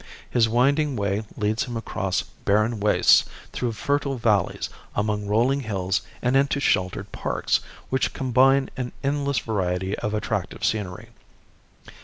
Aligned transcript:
His 0.27 0.49
winding 0.49 0.95
way 0.95 1.21
leads 1.37 1.65
him 1.65 1.77
across 1.77 2.23
barren 2.23 2.79
wastes, 2.79 3.23
through 3.51 3.73
fertile 3.73 4.17
valleys, 4.17 4.67
among 4.95 5.27
rolling 5.27 5.59
hills 5.59 6.01
and 6.23 6.35
into 6.35 6.59
sheltered 6.59 7.11
parks, 7.11 7.59
which 7.91 8.11
combine 8.11 8.71
an 8.75 8.93
endless 9.03 9.37
variety 9.37 9.95
of 9.99 10.15
attractive 10.15 10.65
scenery. 10.65 11.09